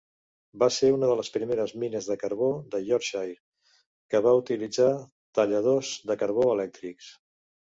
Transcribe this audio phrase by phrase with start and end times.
[0.61, 3.37] Va ser una de les primeres mines de carbó de Yorkshire
[4.15, 4.89] que va utilitzar
[5.41, 7.13] talladors de carbó elèctrics.